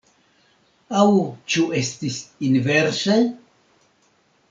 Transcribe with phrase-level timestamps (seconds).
[1.01, 1.09] Aŭ
[1.55, 2.19] ĉu estis
[2.51, 3.23] inverse?